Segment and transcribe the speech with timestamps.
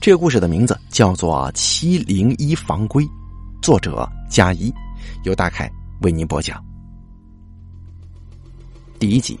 [0.00, 3.04] 这个故事的名字叫做《七零一房规》，
[3.60, 4.72] 作者加一，
[5.24, 5.70] 由大凯
[6.00, 6.64] 为您播讲。
[8.98, 9.38] 第一集，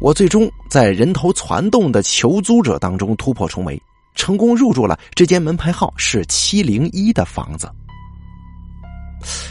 [0.00, 3.78] 我最终在人头攒动的求租者当中突破重围，
[4.14, 7.70] 成功入住了这间门牌号是七零一的房子。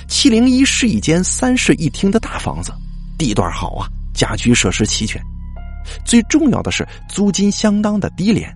[0.07, 2.73] 七零一是一间三室一厅的大房子，
[3.19, 5.23] 地段好啊，家居设施齐全，
[6.03, 8.51] 最重要的是租金相当的低廉。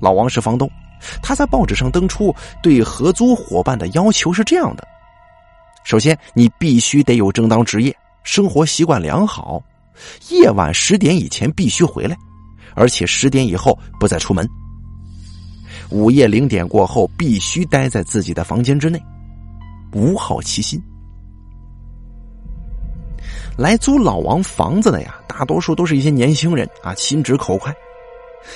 [0.00, 0.70] 老王是房东，
[1.22, 4.86] 他在报纸上登出对合租伙伴的要求是这样的：
[5.84, 9.62] 首先，你必须得有正当职业，生活习惯良好，
[10.30, 12.16] 夜晚十点以前必须回来，
[12.74, 14.48] 而且十点以后不再出门。
[15.90, 19.02] 午夜零点过后必须待在自己的房间之内，
[19.92, 20.80] 无好奇心。
[23.56, 27.74] 来租老王房子的呀，大多数都是一些年轻人啊，心直口快。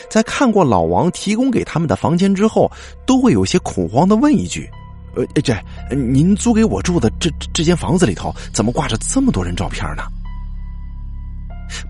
[0.08, 2.70] 在看过老王提供给他们的房间之后，
[3.06, 4.68] 都会有些恐慌的问一句
[5.14, 5.54] ：“呃，这
[5.94, 10.02] 您租给我住的这这间房子里头，怎么挂着这么多人照片呢？”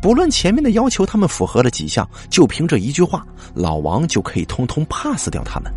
[0.00, 5.70] 不论前面的要求他们符合了几项，就凭这一句话，老王就可以通通 pass 掉他们，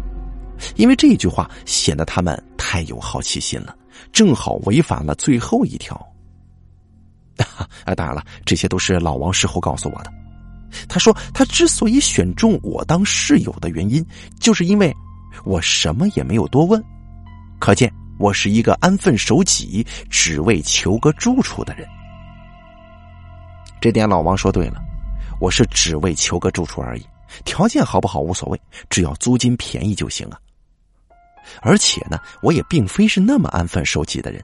[0.76, 3.76] 因为这一句话显得他们太有好奇心了，
[4.14, 5.96] 正好违反了最后一条。
[7.86, 10.12] 啊，当然了，这些都是老王事后告诉我的。
[10.88, 14.06] 他说：“他之所以选中我当室友的原因，
[14.40, 14.94] 就是因为
[15.44, 16.84] 我什么也没有多问，
[17.60, 21.88] 可见我是一个安分守己、只为求个住处的人。
[23.80, 24.82] 这点老王说对了，
[25.40, 27.06] 我是只为求个住处而已，
[27.46, 30.40] 条件好不好无所谓，只要租金便宜就行啊。
[31.62, 34.44] 而且呢，我也并非是那么安分守己的人，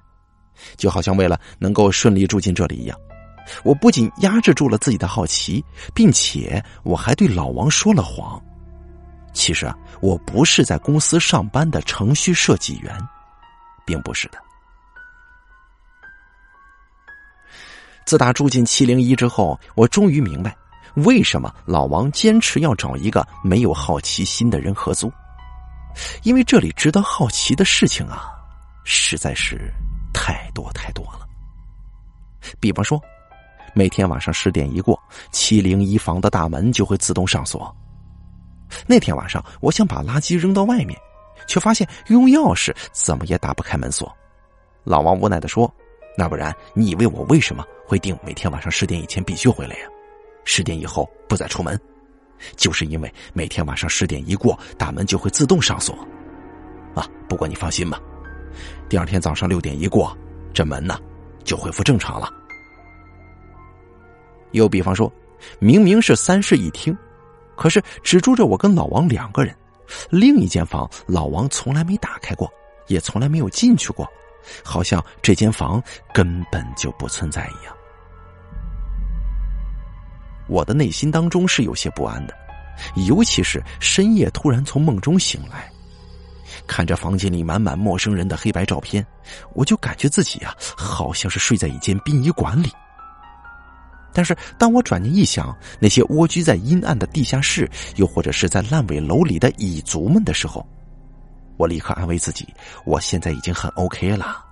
[0.77, 2.97] 就好像为了能够顺利住进这里一样。”
[3.63, 5.63] 我不仅压制住了自己的好奇，
[5.93, 8.41] 并且我还对老王说了谎。
[9.33, 12.95] 其实啊，我不是在公司上班的程序设计员，
[13.85, 14.37] 并不是的。
[18.05, 20.55] 自打住进七零一之后，我终于明白
[20.95, 25.11] 为什么老王坚持要找一个没有好奇心的人合租，
[26.21, 28.31] 因为这里值得好奇的事情啊，
[28.83, 29.73] 实在是
[30.13, 31.27] 太多太多了。
[32.59, 33.01] 比方说。
[33.75, 34.99] 每天晚上十点一过，
[35.31, 37.75] 七零一房的大门就会自动上锁。
[38.85, 40.99] 那天晚上，我想把垃圾扔到外面，
[41.47, 44.11] 却发现用钥匙怎么也打不开门锁。
[44.83, 45.71] 老王无奈的说
[46.17, 49.87] ：“那不然，你以为我为什么会定每天晚上十点以前必须回来呀？
[50.45, 51.79] 十点以后不再出门，
[52.55, 55.95] 就是因为每天晚上十点一过，大门就会自动上锁。
[56.93, 57.99] 啊，不过你放心吧，
[58.87, 60.15] 第二天早上六点一过，
[60.53, 60.99] 这门呢
[61.43, 62.29] 就恢复正常了。”
[64.53, 65.11] 又比方说，
[65.59, 66.97] 明明是三室一厅，
[67.55, 69.55] 可是只住着我跟老王两个人，
[70.09, 72.51] 另一间房老王从来没打开过，
[72.87, 74.07] 也从来没有进去过，
[74.63, 75.83] 好像这间房
[76.13, 77.75] 根本就不存在一样。
[80.47, 82.33] 我的内心当中是有些不安的，
[83.07, 85.71] 尤其是深夜突然从梦中醒来，
[86.67, 89.05] 看着房间里满满陌生人的黑白照片，
[89.53, 92.69] 我就感觉自己啊，好像是睡在一间殡仪馆里。
[94.13, 100.65] 但是，当我转念一想，那些蜗居在阴暗的地下室，又或者是在烂尾楼里的蚁族们的时候，
[101.57, 102.47] 我立刻安慰自己：
[102.85, 104.45] 我现在已经很 OK 了。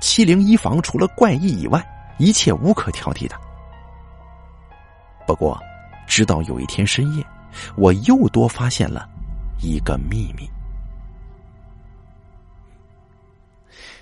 [0.00, 1.80] 七零一房除了怪异以外，
[2.18, 3.36] 一切无可挑剔的。
[5.26, 5.60] 不过，
[6.06, 7.24] 直到有一天深夜，
[7.76, 9.08] 我又多发现了
[9.62, 10.48] 一个秘密。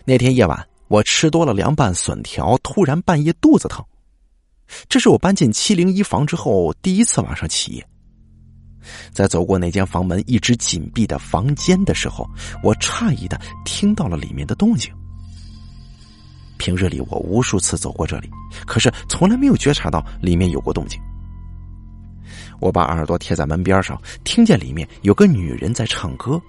[0.05, 3.85] 那天夜晚，我吃多了凉拌笋条，突然半夜肚子疼。
[4.89, 7.87] 这是我搬进七零一房之后第一次晚上起夜。
[9.13, 12.29] 在走过那间房门一直紧闭的房间的时候，
[12.63, 14.93] 我诧异的听到了里面的动静。
[16.57, 18.31] 平日里我无数次走过这里，
[18.67, 21.01] 可是从来没有觉察到里面有过动静。
[22.61, 26.41] 我把耳朵贴在门边上，听见里面有个女人在唱歌。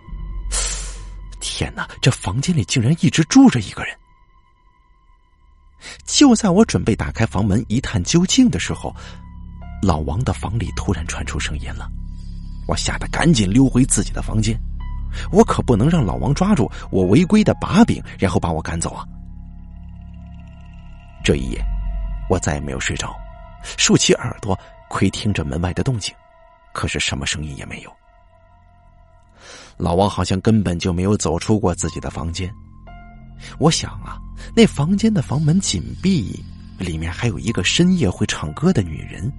[1.42, 3.94] 天哪，这房间里竟然一直住着一个人！
[6.06, 8.96] 就在我准备打开房门一探究竟的时候，
[9.82, 11.90] 老王的房里突然传出声音了。
[12.68, 14.60] 我吓得赶紧溜回自己的房间。
[15.32, 19.06] 我可不能让老王抓住我违规的把柄，然后把我赶走啊！
[21.24, 21.64] 这一夜，
[22.30, 23.16] 我再也没有睡着，
[23.78, 24.58] 竖起耳朵
[24.90, 26.14] 窥听着门外的动静，
[26.74, 27.92] 可是什么声音也没有。
[29.78, 32.54] 老王好像根本就没有走出过自己的房间。
[33.60, 34.18] 我想啊。
[34.56, 36.44] 那房间的房门紧闭，
[36.78, 39.32] 里面还有一个深夜会唱歌的女人，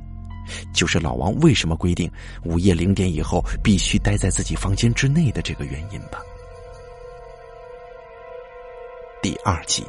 [0.73, 2.11] 就是老王为什么规定
[2.45, 6.19] 午夜零点以后必须待在自己房间之内的这个原因吧。
[9.23, 9.85] 第二集，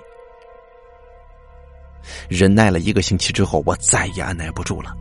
[2.29, 4.95] 忍耐了一个星期之后，我再也按耐不住了。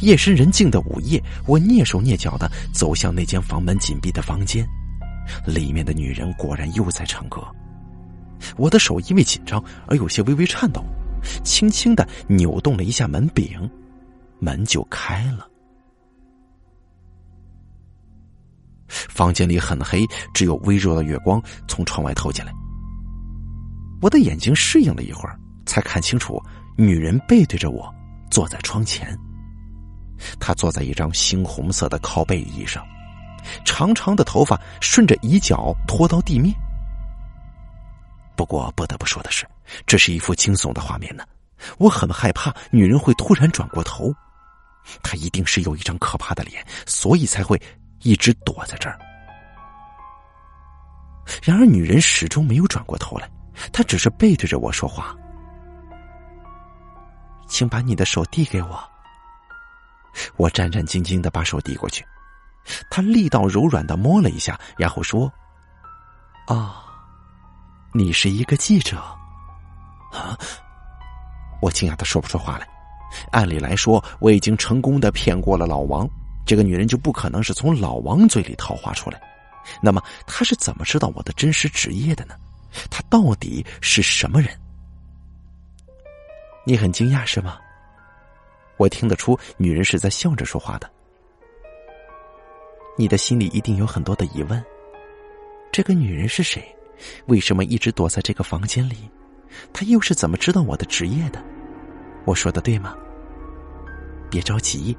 [0.00, 4.66] 夜深人静的午夜，我蹑手蹑脚的走向那间房门紧闭的房间，
[5.46, 7.42] 里面的女人果然又在唱歌。
[8.56, 10.84] 我的手因为紧张而有些微微颤抖，
[11.42, 13.70] 轻轻的扭动了一下门柄，
[14.38, 15.48] 门就开了。
[18.88, 22.52] 房间里很黑，只有微弱的月光从窗外透进来。
[24.00, 26.40] 我的眼睛适应了一会儿，才看清楚，
[26.76, 27.92] 女人背对着我
[28.30, 29.18] 坐在窗前。
[30.38, 32.84] 她坐在一张猩红色的靠背椅上，
[33.64, 36.54] 长长的头发顺着椅角拖到地面。
[38.36, 39.46] 不过不得不说的是，
[39.86, 41.24] 这是一幅惊悚的画面呢。
[41.78, 44.12] 我很害怕女人会突然转过头，
[45.02, 47.60] 她一定是有一张可怕的脸，所以才会
[48.00, 48.98] 一直躲在这儿。
[51.42, 53.30] 然而女人始终没有转过头来，
[53.72, 55.16] 她只是背对着我说话
[57.48, 58.82] ：“请把你的手递给我。”
[60.36, 62.06] 我战战兢兢的把手递过去，
[62.88, 65.32] 他力道柔软的摸了一下，然后说
[66.46, 66.84] ：“啊，
[67.94, 68.96] 你是一个记者。”
[70.12, 70.38] 啊！
[71.62, 72.68] 我惊讶的说不出话来。
[73.30, 76.08] 按理来说，我已经成功的骗过了老王，
[76.44, 79.20] 这个女人就不可能是从老王嘴里套话出来。
[79.80, 82.34] 那么，她是怎么知道我的真实职业的呢？
[82.90, 84.50] 她到底是什么人？
[86.66, 87.58] 你很惊讶是吗？
[88.76, 90.90] 我听得出，女人是在笑着说话的。
[92.98, 94.62] 你的心里一定有很多的疑问：
[95.72, 96.62] 这个女人是谁？
[97.26, 99.10] 为什么一直躲在这个房间里？
[99.72, 101.42] 她又是怎么知道我的职业的？
[102.24, 102.94] 我说的对吗？
[104.30, 104.96] 别着急，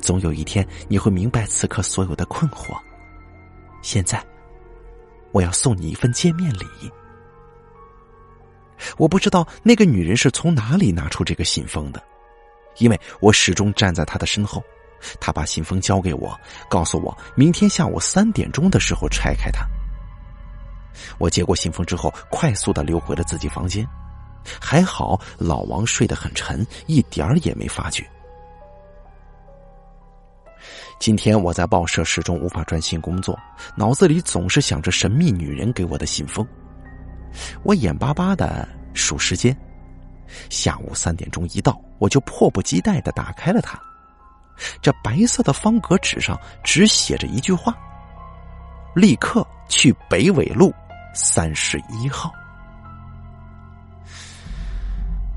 [0.00, 2.76] 总有一天你会明白此刻所有的困惑。
[3.82, 4.24] 现在，
[5.32, 6.66] 我要送你一份见面礼。
[8.98, 12.02] 我不知道那个女人是从哪里拿出这个信封的。
[12.78, 14.62] 因为我始终站在她的身后，
[15.18, 16.38] 她把信封交给我，
[16.68, 19.66] 告诉我明天下午三点钟的时候拆开它。
[21.18, 23.86] 我接过信封之后，快速的溜回了自己房间。
[24.60, 28.08] 还好老王睡得很沉，一点儿也没发觉。
[30.98, 33.38] 今天我在报社始终无法专心工作，
[33.76, 36.46] 脑子里总是想着神秘女人给我的信封。
[37.62, 39.56] 我眼巴巴的数时间。
[40.48, 43.80] 下午三点钟一到，我就迫不及待的打开了它。
[44.80, 47.76] 这白色的方格纸上只写着一句话
[48.96, 50.72] ：“立刻去北纬路
[51.16, 52.32] 三十一号。”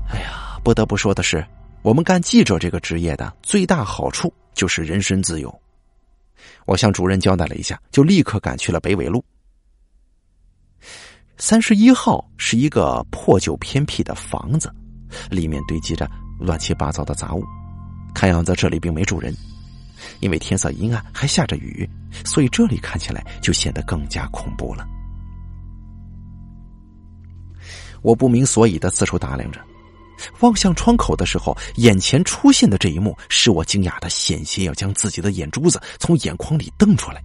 [0.08, 1.44] 哎呀，不得不说的是，
[1.82, 5.52] 我们干记者这个职业的最大好处就是人身自由。
[6.66, 9.24] 我向主任交代了一下，就立刻赶去了北纬路。
[11.38, 14.72] 三十一号是一个破旧偏僻的房子。
[15.28, 17.44] 里面堆积着乱七八糟的杂物，
[18.14, 19.34] 看样子这里并没住人。
[20.20, 21.88] 因为天色阴暗，还下着雨，
[22.24, 24.86] 所以这里看起来就显得更加恐怖了。
[28.02, 29.60] 我不明所以的四处打量着，
[30.40, 37.22] 望向窗口的时候，眼前出现的这一幕使我惊讶的险些要将自己的眼珠子从眼眶里瞪出来。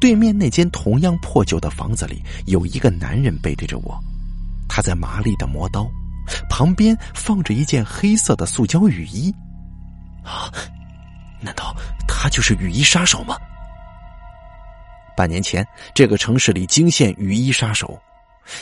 [0.00, 3.98] 对面那间同样破旧的房子里，有一个男人背对着我。
[4.68, 5.90] 他在麻利的磨刀，
[6.48, 9.34] 旁边放着一件黑色的塑胶雨衣。
[10.22, 10.52] 啊，
[11.40, 11.74] 难道
[12.06, 13.36] 他就是雨衣杀手吗？
[15.18, 18.00] 半年前，这个城市里惊现雨衣杀手，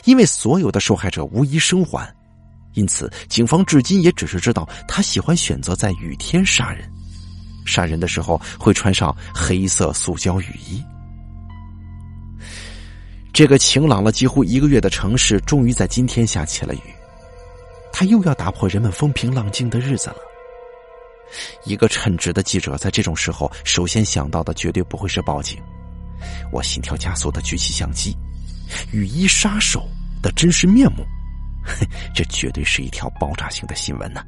[0.05, 2.11] 因为所有的受害者无一生还，
[2.73, 6.91] 因此警方至今也只是知道他喜欢选择在雨天杀人，
[7.67, 10.83] 杀人的时候会穿上黑色塑胶雨衣。
[13.35, 16.81] 这个晴朗了几乎一个月的城市，终于在今天下起了雨。
[17.93, 20.17] 他又要打破人们风平浪静的日子了。
[21.65, 25.63] 一个称职的记者在这种时候，首先想到的绝对不会是报警。
[26.53, 28.17] 我心跳加速的举起相机，
[28.93, 29.89] 雨衣杀手
[30.23, 31.05] 的真实面目，
[32.15, 34.23] 这绝对是一条爆炸性的新闻呐！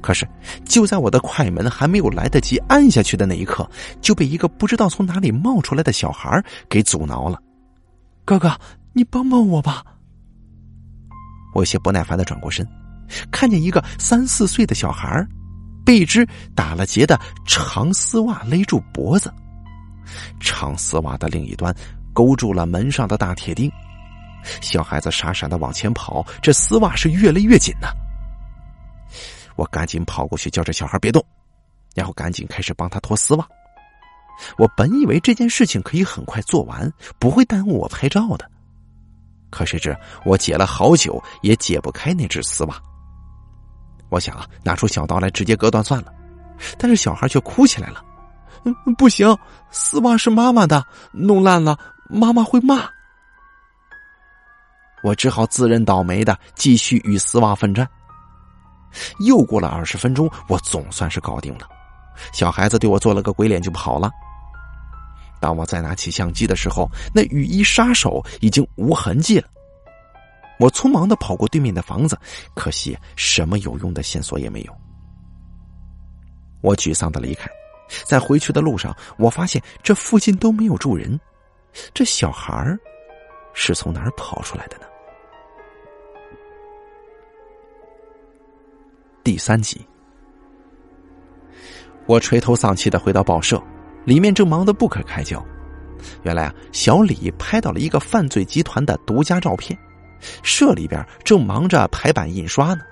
[0.00, 0.28] 可是，
[0.66, 3.66] 就在我的快门还没有来得及按下去的那一刻，
[4.02, 7.40] 就被一个不知道从哪里冒出来的小孩给阻挠了。
[8.24, 8.54] 哥哥，
[8.92, 9.82] 你帮帮我吧！
[11.54, 12.68] 我有些不耐烦的转过身，
[13.30, 15.26] 看见一个三四岁的小孩
[15.86, 19.32] 被一只打了结的长丝袜勒住脖子，
[20.40, 21.74] 长丝袜的另一端
[22.12, 23.70] 勾住了门上的大铁钉。
[24.60, 27.88] 小孩子傻傻的往前跑，这丝袜是越勒越紧呢。
[29.56, 31.24] 我赶紧跑过去叫这小孩别动，
[31.94, 33.48] 然后赶紧开始帮他脱丝袜。
[34.58, 38.50] 我本以为这件事情可以很快做完，不会耽误我拍照的。
[39.48, 42.76] 可谁知我解了好久也解不开那只丝袜。
[44.10, 46.12] 我想啊，拿出小刀来直接割断算了。
[46.76, 48.04] 但是小孩却哭起来了：“，
[48.96, 49.36] 不行，
[49.70, 51.78] 丝袜是妈妈的，弄烂了
[52.08, 52.88] 妈妈会骂。”
[55.02, 57.86] 我只好自认倒霉的继续与丝袜奋战。
[59.18, 61.68] 又过了二十分钟，我总算是搞定了。
[62.32, 64.10] 小孩子对我做了个鬼脸就跑了。
[65.40, 69.48] 当我再拿起相机的时候，那雨衣杀手已经无痕迹了。
[70.58, 72.18] 我匆忙的跑过对面的房子，
[72.54, 74.74] 可惜什么有用的线索也没有。
[76.62, 77.50] 我沮丧的离开，
[78.04, 81.18] 在回去的路上，我发现这附近都没有住人，
[81.92, 82.76] 这小孩
[83.52, 84.84] 是从哪儿跑出来的呢？
[89.22, 89.86] 第三集，
[92.06, 93.62] 我垂头丧气的回到报社，
[94.04, 95.44] 里面正忙得不可开交。
[96.22, 99.78] 原来啊，小李拍到了一个犯罪集团的独家照片，
[100.42, 102.82] 社里边正忙着排版印刷呢。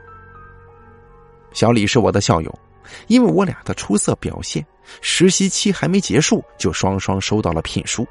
[1.53, 2.59] 小李是我的校友。
[3.07, 4.67] 因为我俩的出色表现，
[5.01, 8.07] 实习期还没结束，就双双收到了聘书。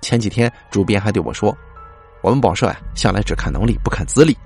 [0.00, 1.56] 前几天主编还对我说
[2.22, 4.36] ：“我们报社呀，向来只看能力不看资历。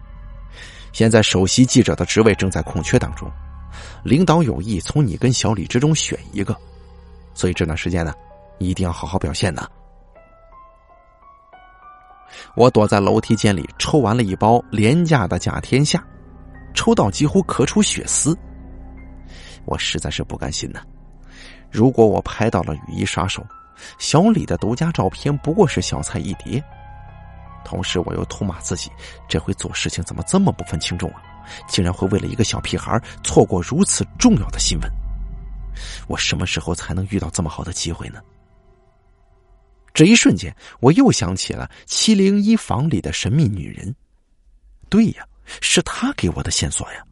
[0.92, 3.30] 现在首席记者的职位正在空缺当中，
[4.02, 6.56] 领导有意从你跟小李之中选一个，
[7.34, 8.12] 所以这段时间呢，
[8.58, 9.68] 一定要好好表现呢。”
[12.56, 16.04] 我躲在楼梯间里抽完了一包廉价的甲天下，
[16.74, 18.36] 抽到几乎咳出血丝。
[19.66, 20.80] 我实在是不甘心呐！
[21.70, 23.44] 如果我拍到了雨衣杀手，
[23.98, 26.62] 小李的独家照片不过是小菜一碟。
[27.64, 28.90] 同时，我又痛骂自己，
[29.28, 31.22] 这回做事情怎么这么不分轻重啊？
[31.66, 34.90] 竟然会为了一个小屁孩错过如此重要的新闻！
[36.06, 38.20] 我什么时候才能遇到这么好的机会呢？
[39.92, 43.94] 这一瞬间，我又想起了七零一房里的神秘女人。
[44.88, 45.26] 对呀，
[45.60, 47.04] 是她给我的线索呀！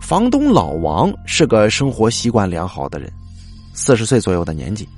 [0.00, 3.12] 房东老王是个生活习惯良好的人，
[3.74, 4.88] 四十岁左右的年纪。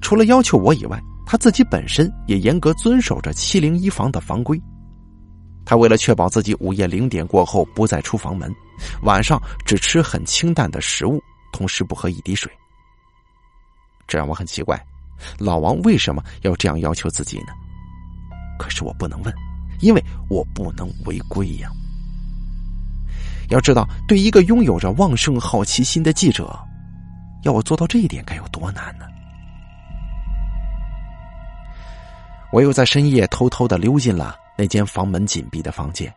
[0.00, 4.60] 除了要求我以外，他自己本身也严格遵守着七零一房的房规。
[5.64, 8.54] 他为了确保自己午夜零点过后不再出房门，
[9.02, 11.20] 晚上只吃很清淡的食物，
[11.52, 12.52] 同时不喝一滴水。
[14.06, 14.78] 这让我很奇怪，
[15.38, 17.46] 老王为什么要这样要求自己呢？
[18.58, 19.34] 可是我不能问，
[19.80, 21.70] 因为我不能违规呀。
[23.50, 26.58] 要知道，对一个拥有着旺盛好奇心的记者，
[27.42, 29.06] 要我做到这一点该有多难呢？
[32.52, 36.12] 我又在深夜偷偷的溜进了那间房门紧闭的房间，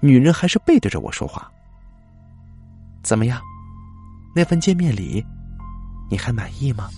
[0.00, 1.50] 女人还是背对着我说话。
[3.02, 3.40] 怎么样，
[4.34, 5.24] 那份见面礼，
[6.08, 6.88] 你还满意吗？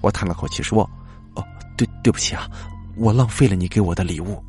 [0.00, 0.88] 我叹了口气说
[1.34, 1.44] ：“哦，
[1.76, 2.48] 对，对不起啊，
[2.96, 4.42] 我浪费了你给我的礼物。”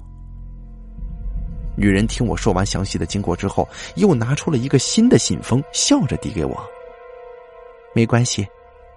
[1.79, 6.61] 女人听我说完详细的经过之后，又拿出了一个新的信封，笑着递给我。
[7.95, 8.45] 没关系，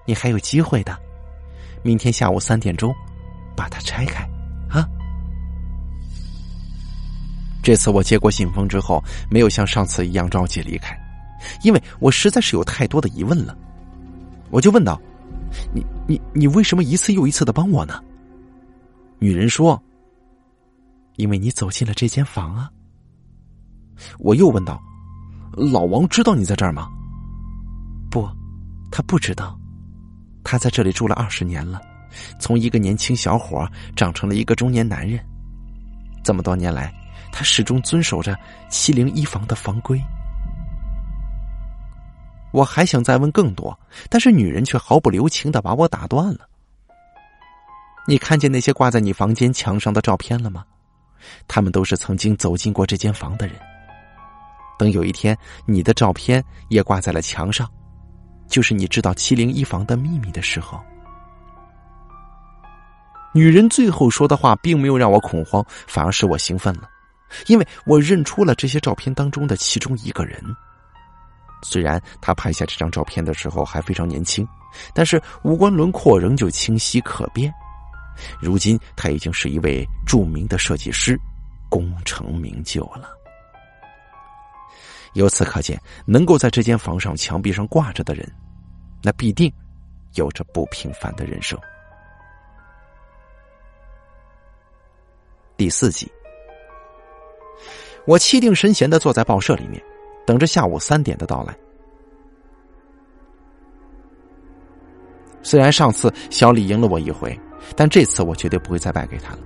[0.05, 0.99] 你还有机会的。
[1.85, 2.93] 明天下午三点钟，
[3.55, 4.29] 把它拆开，
[4.69, 4.85] 啊！
[7.62, 10.99] 这次我接过信封之后，没有像上次一样着急离开，
[11.62, 13.57] 因为我实在是有太多的疑问了。
[14.51, 15.01] 我就问道
[15.73, 18.03] ：“你、你、你为什么一次又一次的帮我呢？”
[19.21, 19.81] 女人说。
[21.16, 22.71] 因为你走进了这间房啊，
[24.19, 24.81] 我又问道
[25.52, 26.88] ：“老王知道你在这儿吗？”
[28.11, 28.28] 不，
[28.90, 29.59] 他不知道。
[30.45, 31.81] 他在这里住了二十年了，
[32.40, 35.19] 从一个年轻小伙长成了一个中年男人。
[36.25, 36.92] 这么多年来，
[37.31, 38.37] 他始终遵守着
[38.69, 40.02] 七零一房的房规。
[42.52, 43.78] 我还想再问更多，
[44.11, 46.49] 但是女人却毫不留情的把我打断了。
[48.07, 50.64] 你看见那些挂在你房间墙上的照片了吗？
[51.47, 53.57] 他们都是曾经走进过这间房的人。
[54.79, 55.37] 等有一天，
[55.67, 57.71] 你的照片也挂在了墙上，
[58.49, 60.81] 就是你知道七零一房的秘密的时候。
[63.35, 66.88] 女人最后说的话，并没有让我恐慌，反而使我兴奋了，
[67.47, 70.43] 因为我认出了这些照片当中的其中一个人。
[71.62, 74.47] 虽然他拍下这张照片的时候还非常年轻，
[74.93, 77.55] 但是五官轮廓仍旧清晰可辨。
[78.40, 81.19] 如今他已经是一位著名的设计师，
[81.69, 83.11] 功成名就了。
[85.14, 88.26] 由此可见，能够在这间房上墙壁上挂着的人，
[89.02, 89.52] 那必定
[90.14, 91.59] 有着不平凡的人生。
[95.57, 96.11] 第四集，
[98.07, 99.83] 我气定神闲的坐在报社里面，
[100.26, 101.54] 等着下午三点的到来。
[105.42, 107.38] 虽然上次小李赢了我一回，
[107.76, 109.38] 但这次我绝对不会再败给他了。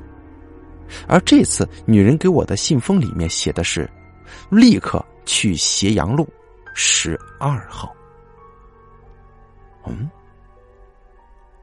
[1.08, 3.90] 而这次女人给我的信封里面写的是
[4.50, 6.28] ：“立刻去斜阳路
[6.74, 7.92] 十二号。”
[9.88, 10.08] 嗯，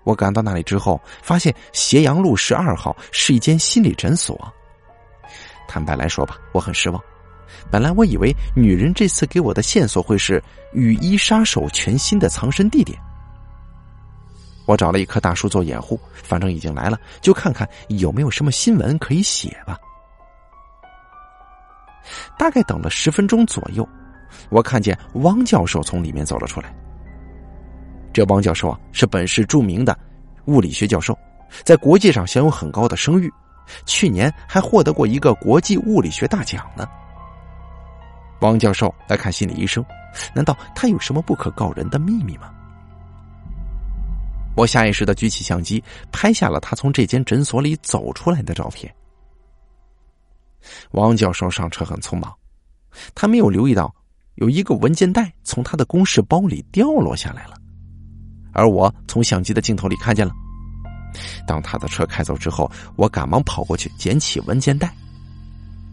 [0.04, 4.38] 我赶到那里之后，发现斜阳路十二号是一间心理诊所。
[5.68, 7.02] 坦白来说吧，我很失望。
[7.72, 10.44] 本来我以为女人这次给我的线索会是
[10.74, 13.00] 雨衣杀手全新的藏身地点。
[14.66, 19.78] 我找了一棵大树做掩护，反正已经来了，就看看有没有什么新闻可以写吧。
[22.38, 23.88] 大概等了十分钟左右，
[24.50, 26.74] 我看见汪教授从里面走了出来。
[28.14, 29.98] 这汪教授啊，是本市著名的
[30.46, 31.18] 物理学教授，
[31.64, 33.32] 在国际上享有很高的声誉，
[33.86, 36.88] 去年还获得过一个国际物理学大奖呢。
[38.42, 39.84] 汪教授来看心理医生，
[40.34, 42.54] 难道他有什么不可告人的秘密吗？
[44.56, 48.94] 我下意识的举起相机，拍下了他从这间诊所里走出来的照片。
[50.92, 52.34] 王教授上车很匆忙，
[53.16, 53.94] 他没有留意到
[54.36, 57.58] 有一个文件袋从他的公事包里掉落下来了，
[58.52, 60.34] 而我从相机的镜头里看见了。
[61.46, 64.96] 当他的车开走之后，我赶忙跑过去捡起文件袋，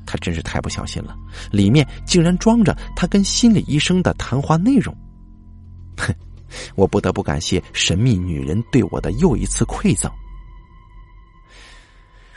[0.06, 1.16] 他真是太不小心了，
[1.50, 4.94] 里面竟然装着他跟心理医生的谈话内容。
[5.96, 6.14] 哼！
[6.74, 10.10] 我不得不感谢神秘女人对我的又一次馈赠。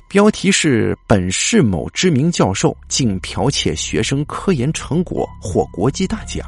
[0.07, 6.45] 标题是“本市某知名教授竟剽窃学生科研成果获国际大奖”，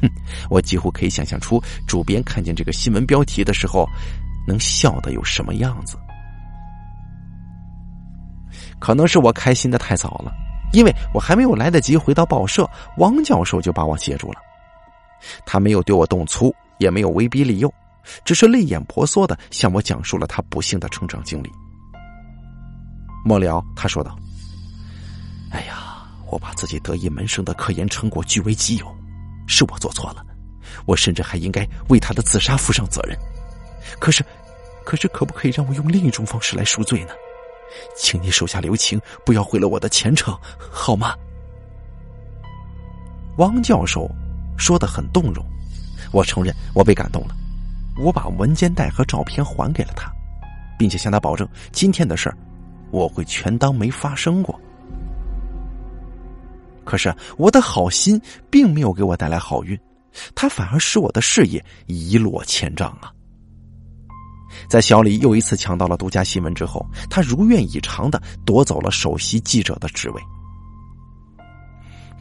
[0.00, 0.08] 哼，
[0.48, 3.84] 我几乎可以想象出主编看见这个新闻标题的时候
[4.46, 5.98] 能笑的有什么样子。
[8.78, 10.32] 可能是我开心的太早了，
[10.72, 14.40] 因为我还没有来得及回到报社，王教授就把我接住了。
[15.44, 17.72] 他没有对我动粗，也没有威逼利诱，
[18.24, 21.50] 只是泪眼婆娑的向我讲述了他不幸的成长经历。
[23.24, 24.16] 末了，他说道
[25.52, 28.96] ：“哎呀，我把自己得意门生的科研成果据为己有，
[29.46, 30.24] 是我做错了，
[30.86, 33.18] 我甚至还应该为他的自杀负上责任。
[33.98, 34.24] 可是，
[34.84, 37.12] 可是，可不可以让我用另一种方式来赎罪呢？
[37.94, 40.34] 请你手下留情，不要毁了我的前程，
[40.70, 41.14] 好吗？”
[43.36, 44.10] 汪教授。
[44.60, 45.44] 说的很动容，
[46.12, 47.34] 我承认我被感动了。
[47.96, 50.12] 我把文件袋和照片还给了他，
[50.78, 52.36] 并且向他保证，今天的事儿
[52.90, 54.58] 我会全当没发生过。
[56.84, 59.78] 可是我的好心并没有给我带来好运，
[60.34, 63.12] 他反而使我的事业一落千丈啊！
[64.68, 70.22] 在小李又一次抢到了独家新闻之后，他如愿以偿的夺走了首席记者的职位。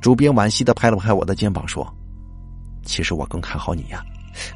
[0.01, 1.87] 主编惋惜的拍了拍我的肩膀说。
[2.83, 4.03] 其实我更看好你呀，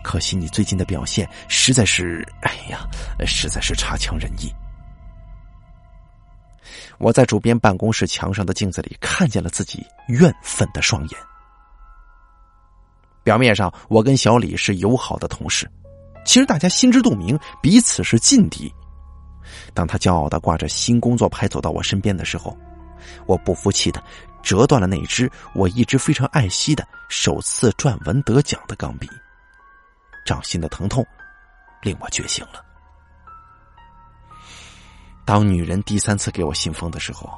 [0.04, 2.88] 可惜你最近的表现实在是，哎呀，
[3.26, 4.52] 实在是差强人意。
[7.00, 11.20] 我在主编办公室墙上的镜子里看见了自己怨愤的双眼。
[13.24, 15.70] 表面上我跟小李是友好的同事，
[16.26, 18.74] 其实大家心知肚明，彼此是劲敌。
[19.74, 22.58] 当他骄傲的挂着新工作牌走到我身边的时候，
[23.26, 24.02] 我不服气的。
[24.44, 29.10] 折断了那只我一直非常爱惜的首次撰文得奖的钢笔，
[30.26, 31.04] 掌心的疼痛
[31.82, 32.64] 令我觉醒了。
[35.26, 37.30] 当女人第三次给我信封的时候，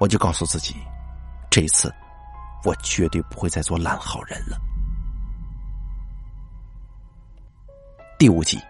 [0.00, 0.74] 我就告诉自己，
[1.48, 1.94] 这一次
[2.64, 4.58] 我绝对不会再做烂好人了。
[8.18, 8.60] 第五集，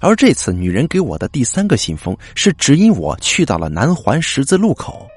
[0.00, 5.08] 而这次女人给我的第三个信封是指引我去到了南环十字路口。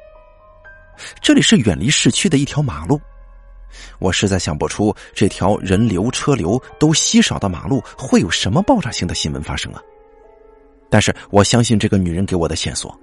[1.21, 2.99] 这里是远离市区的一条马路，
[3.99, 9.81] 我实在想不出这条人流车流都稀少的马路会有什么爆炸性的新闻发生啊！
[10.89, 12.97] 但是我相信这个女人给我的线索，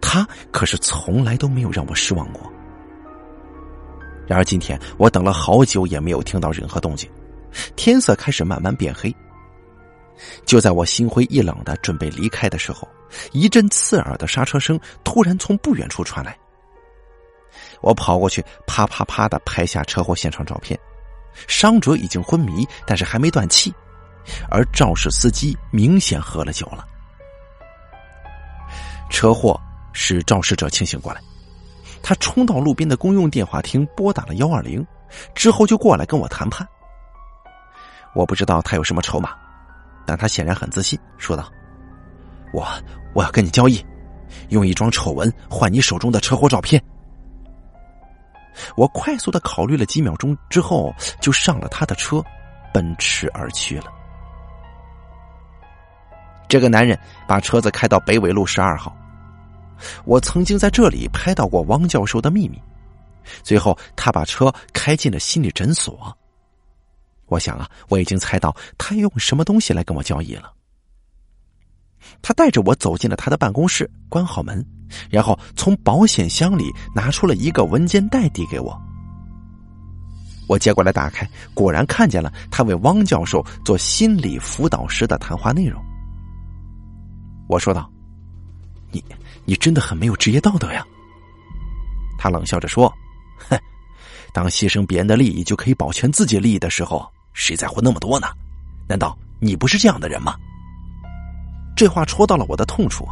[0.00, 2.50] 她可是从来都没有让我失望过。
[4.26, 7.10] 然而今天我等了好久也没有听到任何动静，
[7.76, 9.14] 天色开始慢慢变黑。
[10.46, 12.88] 就在我心灰意冷的准备离开的时候，
[13.32, 16.34] 一阵刺耳的刹车声突然从不远处传来。
[17.84, 20.78] 我跑过去，啪啪啪的拍下车祸现场照片。
[21.46, 23.72] 伤者已经昏迷，但是还没断气，
[24.50, 26.86] 而肇事司机明显喝了酒了。
[29.10, 29.60] 车祸
[29.92, 31.20] 使肇事者清醒过来，
[32.02, 34.84] 他冲到路边的公用电话亭拨打了幺二零，
[35.34, 36.66] 之后就过来跟我谈判。
[38.14, 39.34] 我不知道他有什么筹码，
[40.06, 41.52] 但他显然很自信，说道
[42.54, 42.66] ：“我
[43.12, 43.84] 我要跟你交易，
[44.48, 46.82] 用一桩丑闻换你手中的车祸照片。”
[48.76, 52.22] 我快速的考虑了几秒钟之后，就上了他的车，
[52.72, 53.86] 奔驰而去了。
[56.48, 58.94] 这个男人把车子开到北纬路十二号。
[60.04, 62.60] 我曾经在这里拍到过汪教授的秘密。
[63.42, 66.16] 最后，他把车开进了心理诊所。
[67.26, 70.52] 我想啊，我已经猜到他用什么东西来跟我交易了。
[72.22, 74.64] 他带着我走进了他的办公室，关好门，
[75.10, 78.80] 然后从保险箱里拿出了一个文件袋递给我。
[80.46, 85.82] 我接过来打开，果然看见了他为汪教授做心理辅导时的谈话内容。
[87.48, 87.90] 我说道
[88.92, 89.02] ：“你，
[89.44, 90.84] 你真的很没有职业道德呀。”
[92.18, 92.92] 他冷笑着说
[93.48, 93.58] ：“哼，
[94.32, 98.28] 当牺牲别人的利益就可以保全自己利益的时候，谁在乎那么多呢？
[98.86, 100.36] 难道你不是这样的人吗？”
[101.76, 103.06] 这话戳到了我的痛处。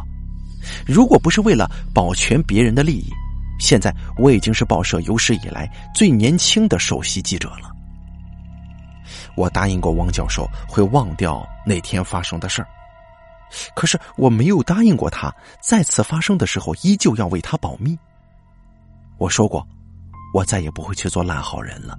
[0.85, 3.11] 如果不是为了保全别人的利益，
[3.59, 7.69] 现在我已经是报社有史以来最年轻的首席记者了。
[9.35, 12.67] 我答应过汪教授会忘掉那天发生的事儿。
[13.75, 17.97] 可是我没有答应过他，再次发生的时候依旧要为他保密。
[19.17, 19.65] 我说过，
[20.33, 21.97] 我再也不会去做烂好人了。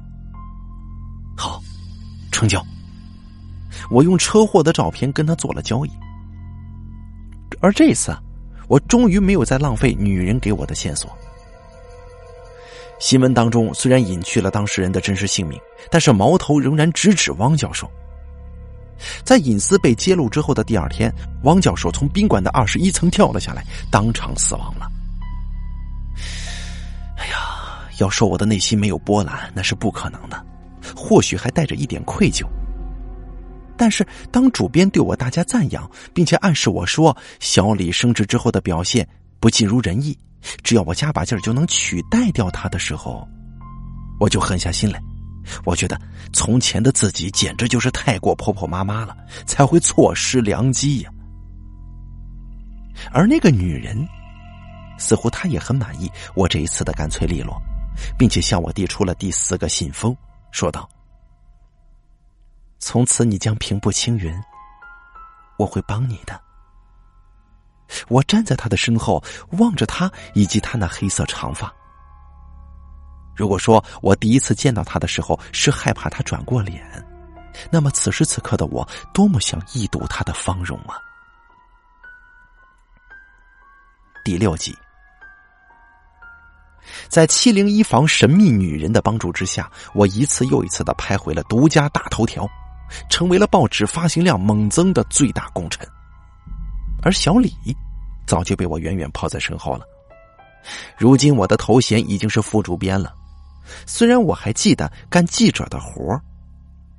[1.36, 1.62] 好，
[2.32, 2.64] 成交。
[3.90, 5.90] 我用车祸的照片跟他做了交易，
[7.64, 8.14] 而这次，
[8.68, 11.10] 我终于没有再浪费女人给我的线索。
[13.00, 15.58] 新闻当中虽然隐去了当事人的真实姓名，
[15.90, 17.90] 但是矛头仍然直指汪教授。
[19.24, 21.10] 在隐私被揭露之后的第二天，
[21.44, 24.86] 汪教授从宾馆的二十一层跳了下来，当场死亡了。
[27.16, 30.44] 哎呀，要说我的内心没有波澜，那是不可能的，
[30.94, 32.46] 或许还带着一点愧疚。
[33.76, 39.06] 但是，当主编对我大加赞扬，并且暗示我说小李升职之后的表现
[39.40, 40.16] 不尽如人意，
[40.62, 43.26] 只要我加把劲儿就能取代掉他的时候，
[44.20, 45.02] 我就狠下心来。
[45.64, 46.00] 我觉得
[46.32, 51.10] 从前的自己简直就是太过婆婆妈妈了，才会错失良机呀。
[53.12, 54.08] 而那个女人，
[54.98, 57.60] 似乎她也很满意我这一次的干脆利落，
[58.16, 60.16] 并且向我递出了第四个信封，
[60.50, 60.88] 说道
[62.84, 64.38] ：“从此你将平步青云，
[65.56, 66.38] 我会帮你的。”
[68.08, 71.72] 我站在他的身后，望着他以及他那黑色长发。
[73.34, 76.84] 如果说我第一次见到他的时候是害怕他转过脸，
[77.70, 80.98] 那么此时此刻的我多么想一睹他的芳容啊！
[84.24, 84.76] 第六集，
[87.08, 92.48] 在七零一房神秘女人的帮助之下，我一次又一次的拍回了独家大头条，
[93.08, 95.86] 成为了报纸发行量猛增的最大功臣。
[97.02, 97.52] 而小李
[98.26, 99.84] 早就被我远远抛在身后了。
[100.96, 103.14] 如今我的头衔已经是副主编了。
[103.86, 106.20] 虽然我还记得干记者的活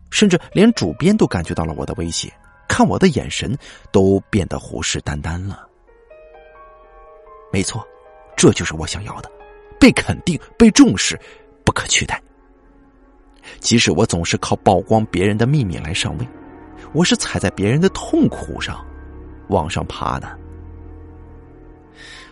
[0.09, 2.31] 甚至连主编都感觉到了我的威胁，
[2.67, 3.57] 看我的眼神
[3.91, 5.67] 都变得虎视眈眈了。
[7.51, 7.85] 没错，
[8.35, 9.31] 这就是我想要的，
[9.79, 11.19] 被肯定、被重视，
[11.63, 12.21] 不可取代。
[13.59, 16.27] 即使我总是靠曝光别人的秘密来上位，
[16.93, 18.83] 我是踩在别人的痛苦上
[19.47, 20.37] 往上爬的。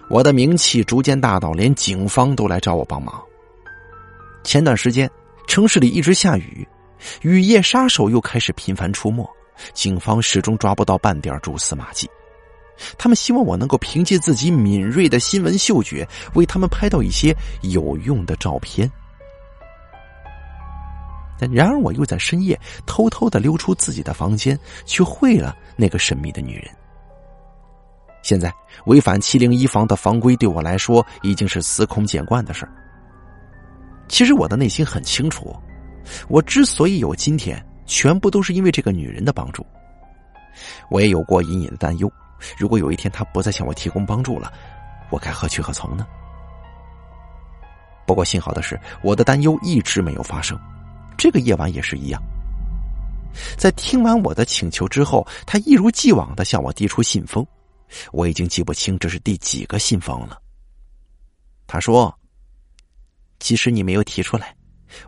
[0.09, 3.21] 我的名气逐渐大到连警方都来找我帮忙。
[4.43, 5.09] 前段时间，
[5.47, 6.67] 城市里一直下雨，
[7.21, 9.27] 雨夜杀手又开始频繁出没，
[9.73, 12.07] 警方始终抓不到半点蛛丝马迹。
[12.97, 18.91] 他们希望我能够凭借自己敏锐的新闻嗅觉，为他们拍到一些有用的照片。
[21.39, 26.69] 但然而，我又在深夜偷偷的溜出自己的房间，去会了那个神秘的女人。
[28.21, 28.53] 现在，
[28.85, 32.71] 违反七零一房的房规对我来说已经是司空见惯的事儿。
[34.07, 35.53] 其实我的内心很清楚，
[36.29, 39.65] 我之所以有今天，全部都是因为这个女人的帮助。
[40.89, 42.09] 我也有过隐隐的担忧，
[42.57, 44.53] 如果有一天她不再向我提供帮助了，
[45.09, 46.05] 我该何去何从呢？
[48.05, 50.57] 不过幸好的是，我的担忧一直没有发生。
[51.23, 52.21] 这个夜晚也是一样，
[53.57, 57.47] 在听完我的请求之后，他一如既往的向我递出信封，
[58.11, 60.37] 我已经记不清这是第几个信封了。
[61.65, 62.13] 他说。
[63.39, 64.53] 即使你没有提出来，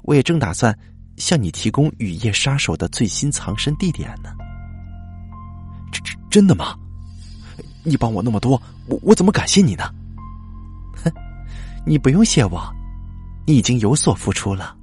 [0.04, 0.78] 我也正打算
[1.18, 4.30] 向你提供雨夜杀手的最新藏身地点呢。
[5.92, 6.78] 真真真的吗？
[7.84, 9.84] 你帮我那么多，我我怎么感谢你呢？
[11.04, 11.12] 哼，
[11.86, 12.62] 你不用谢我，
[13.46, 14.78] 你已经有所付出了。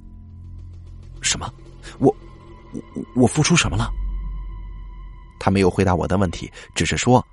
[1.23, 1.51] 什么？
[1.99, 2.15] 我
[2.73, 3.89] 我我付出什么了？
[5.39, 7.25] 他没有回答我的问题，只是说：“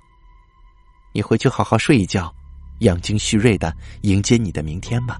[1.13, 2.33] 你回去好好睡一觉，
[2.79, 5.17] 养精蓄锐的迎接你的明天吧。”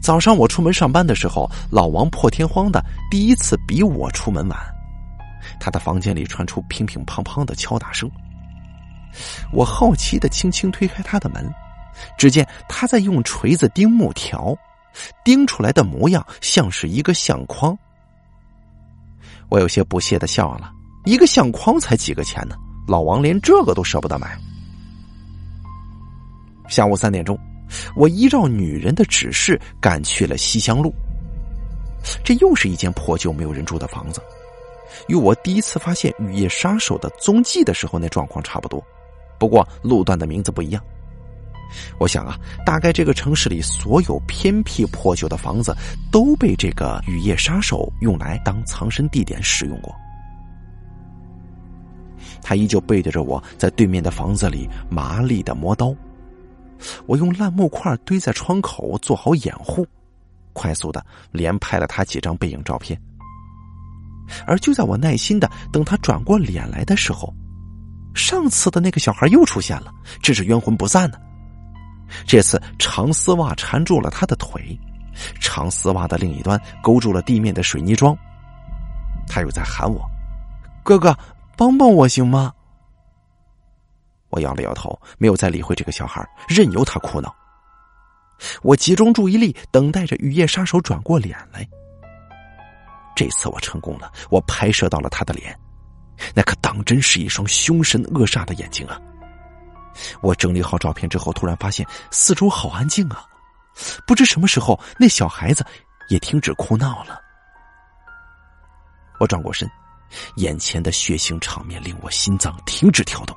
[0.00, 4.58] 早上我出门上班的时候，老王破天荒的第一次比我出门晚。
[5.60, 8.10] 他的房间里传出乒乒乓乓的敲打声。
[9.52, 11.52] 我好奇的轻轻推开他的门，
[12.16, 14.56] 只见他在用锤子钉木条，
[15.24, 17.76] 钉出来的模样像是一个相框。
[19.48, 20.70] 我有些不屑的笑了，
[21.04, 22.56] 一个相框才几个钱呢？
[22.86, 24.38] 老王连这个都舍不得买。
[26.68, 27.38] 下午三点钟，
[27.96, 30.92] 我依照女人的指示赶去了西乡路。
[32.22, 34.22] 这又是一间破旧、没有人住的房子，
[35.08, 38.82] 与我第一次发现雨夜杀手的踪迹的时候那状况差不多。
[39.38, 40.82] 不过路段的名字不一样。
[41.98, 45.76] 我想啊，大概这个城市里所有偏僻破旧的房子
[46.10, 49.94] 都被这个雨夜杀手用来当藏身地点使用过。
[52.40, 55.94] 他依旧背对着我在对面的房子里麻利的磨刀。
[57.06, 59.86] 我用烂木块堆在窗口做好掩护，
[60.52, 62.98] 快速的连拍了他几张背影照片。
[64.46, 67.34] 而就在我耐心的等他转过脸来的时候，
[68.14, 71.18] 上次的那个小孩又出现了，真是冤魂不散呢。
[72.26, 74.78] 这次长丝袜缠住了他的腿，
[75.40, 78.16] 长丝袜的另一端勾住了地面的水泥桩。
[79.26, 80.04] 他又在喊我
[80.82, 81.16] ：“哥哥，
[81.56, 82.52] 帮帮我行吗？”
[84.30, 87.34] 我摇了摇头，没有再理会这个小孩，任由他哭闹。
[88.62, 91.66] 我集中注意力，等待着雨夜杀手转过脸来。
[93.16, 95.58] 这次我成功了，我拍摄到了他的脸，
[96.34, 99.00] 那可当真是一双凶神恶煞的眼睛啊！
[100.20, 103.24] 我整理好照片之后，突然发现四周好安静啊，
[104.06, 105.64] 不知什么时候那小孩子
[106.08, 107.20] 也停止哭闹了。
[109.18, 109.68] 我转过身，
[110.36, 113.36] 眼前的血腥场面令我心脏停止跳动。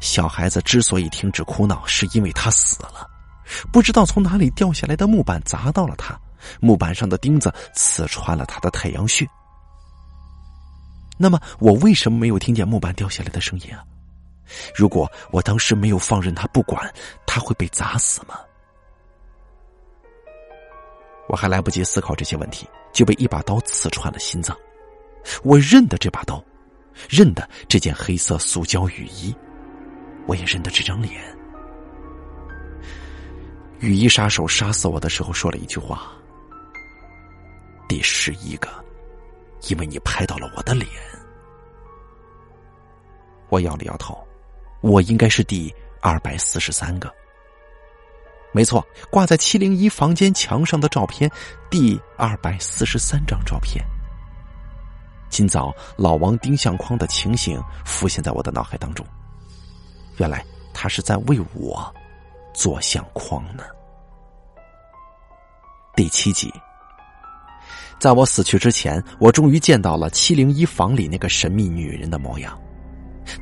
[0.00, 3.08] 小孩子之所以停止哭闹，是因为他死了。
[3.72, 6.18] 不知道从哪里掉下来的木板砸到了他，
[6.60, 9.24] 木板上的钉子刺穿了他的太阳穴。
[11.16, 13.84] 那么，我为什么没有听见木板掉下来的声音啊？
[14.74, 16.92] 如果我当时没有放任他不管，
[17.26, 18.38] 他会被砸死吗？
[21.28, 24.56] 我还来不及思考这些问题，就被一把刀刺穿了心脏。
[25.44, 26.42] 我认得这把刀，
[27.08, 29.34] 认得这件黑色塑胶雨衣。
[30.26, 31.22] 我也认得这张脸。
[33.78, 36.12] 雨衣杀手杀死我的时候说了一句话
[37.88, 38.68] ：“第十一个，
[39.68, 40.88] 因为你拍到了我的脸。”
[43.48, 44.16] 我摇了摇头，
[44.80, 47.12] 我应该是第二百四十三个。
[48.52, 51.30] 没错，挂在七零一房间墙上的照片，
[51.70, 53.84] 第二百四十三张照片。
[55.28, 59.06] 今早老王钉相框的情形浮现在我的脑海当中。
[60.16, 61.94] 原来他是在为我
[62.52, 63.62] 做相框呢。
[65.94, 66.52] 第七集，
[68.00, 72.60] 在我死去之前，我终于见到了七零一房里那个神秘女人的模样。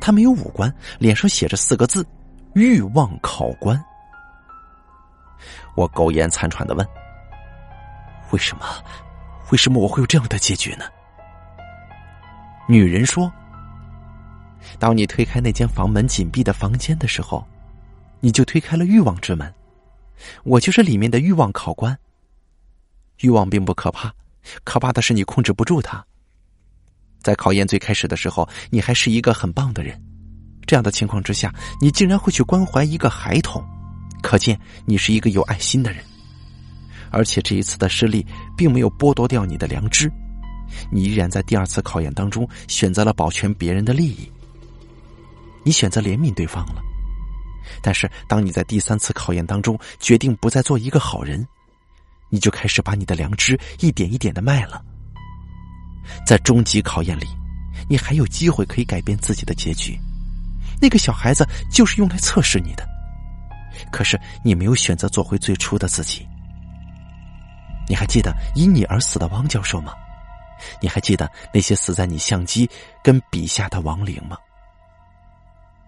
[0.01, 2.07] 他没有五官，脸上写着四个字
[2.55, 3.83] ：“欲望考官。”
[5.77, 6.87] 我苟延残喘的问
[8.33, 8.65] ：“为什么？
[9.51, 10.85] 为什么我会有这样的结局呢？”
[12.69, 13.33] 女人说。
[14.79, 17.45] 当你推开那间房门紧闭的房间的时候，
[18.21, 19.53] 你就推开了欲望之门。
[20.45, 21.97] 我就是里面的欲望考官。
[23.21, 24.13] 欲望并不可怕，
[24.65, 26.05] 可怕的是你控制不住它。
[27.29, 30.03] 在考验最开始的时候，你还是一个很棒的人。
[30.67, 33.63] 这样的情况之下，你竟然会去关怀一个孩童，
[34.23, 36.03] 可见你是一个有爱心的人。
[37.11, 38.25] 而且这一次的失利
[38.57, 40.11] 并没有剥夺掉你的良知，
[40.91, 44.33] 你依然在第二次考验当中选择了保全别人的利益。
[45.63, 46.81] 你选择怜悯对方了，
[47.83, 51.47] 但是当你在第三次考验当中决定不再做一个好人，
[52.31, 54.83] 你就开始把你的良知一点一点的卖了。
[56.27, 57.27] 在终极考验里，
[57.89, 59.99] 你还有机会可以改变自己的结局。
[60.81, 62.87] 那个小孩子就是用来测试你的，
[63.91, 66.27] 可是你没有选择做回最初的自己。
[67.89, 69.93] 你还记得因你而死的汪教授吗？
[70.81, 72.69] 你还记得那些死在你相机
[73.03, 74.37] 跟笔下的亡灵吗？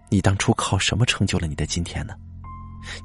[0.09, 2.13] 你当初靠什么成就了你的今天呢？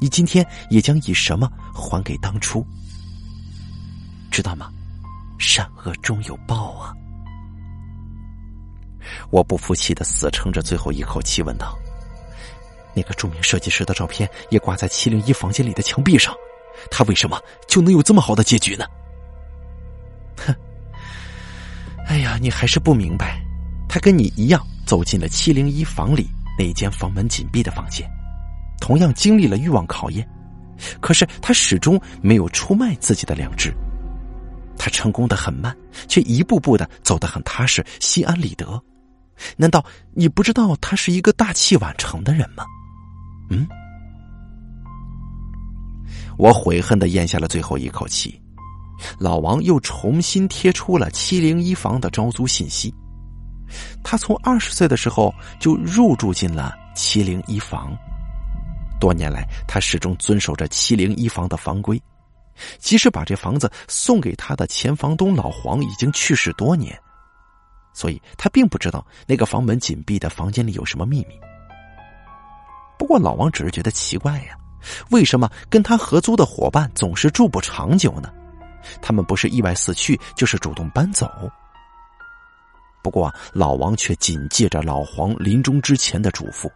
[0.01, 2.67] 你今天也将以什么还给当初？
[4.31, 4.73] 知道吗？
[5.39, 6.95] 善恶终有报啊！
[9.31, 11.77] 我不服气的死撑着最后一口气问道
[12.95, 16.35] ：“那个著名设计师的照片也挂在七零一房间里的墙壁上，
[16.91, 18.85] 他为什么就能有这么好的结局呢？”
[20.47, 20.55] 哼！
[22.07, 23.43] 哎呀，你还是不明白，
[23.89, 26.29] 他跟你一样走进了七零一房里。
[26.59, 28.09] 那间房门紧闭的房间，
[28.81, 30.27] 同样经历了欲望考验，
[31.03, 33.71] 可是他始终没有出卖自己的良知。
[34.79, 35.77] 他成功的很慢，
[36.09, 38.83] 却一步步的走得很踏实，心安理得。
[39.57, 42.65] 难道你不知道他是一个大器晚成的人吗？
[43.51, 43.67] 嗯。
[46.39, 48.41] 我悔恨的咽下了最后一口气。
[49.19, 52.95] 老王又重新贴出了七零一房的招租信息。
[54.03, 57.95] 他从二十岁的时候就入住进了七零一房，
[58.99, 62.01] 多年来他始终遵守着七零一房的房规，
[62.79, 66.99] 即使把这房子送给他的前房东老黄已经去世多年，
[67.97, 71.41] 所以他并不知道那个房门紧闭的房间里有什么秘密。
[72.99, 74.55] 不过老王只是觉得奇怪呀，
[75.11, 78.31] 为什么跟他合租的伙伴总是住不长久呢？
[79.01, 81.27] 他们不是意外死去，就是主动搬走。
[83.03, 86.71] 不过老王却谨记着老黄临终之前的嘱咐：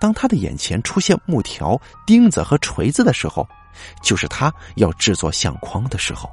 [0.00, 3.46] 当他的眼前出现木条、钉子和锤子的时候，
[4.02, 6.30] 就是他要制作相框的时候。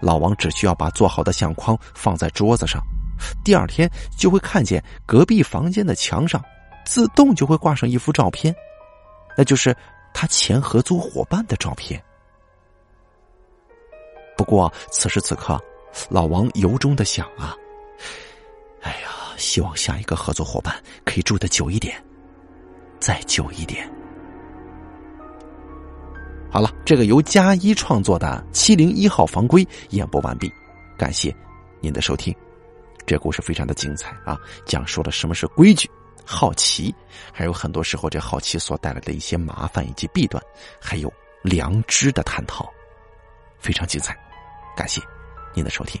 [0.00, 2.82] 老王只需要把做好的相框放在桌子上，
[3.44, 6.42] 第二天就会看见隔壁房间的墙上
[6.84, 8.54] 自动就会挂上一幅照片，
[9.36, 9.76] 那就是
[10.14, 12.02] 他前合租伙伴的照片。
[14.36, 15.60] 不过此时此刻，
[16.10, 17.56] 老王由衷的想啊，
[18.82, 22.02] 哎呀，希望下一个合作伙伴可以住的久一点，
[23.00, 23.90] 再久一点。
[26.56, 30.50] 好了，这个由加一创作的《七零一号房规》演播完毕，
[30.96, 31.30] 感谢
[31.82, 32.34] 您的收听。
[33.04, 35.86] 这故事非常的精彩啊，讲述了什么是规矩、
[36.24, 36.94] 好奇，
[37.30, 40.42] 还有很多时候这好奇所带来的一些麻烦以及弊端，
[40.80, 42.72] 还有良知的探讨，
[43.58, 44.16] 非常精彩。
[44.74, 45.02] 感谢
[45.54, 46.00] 您的收听。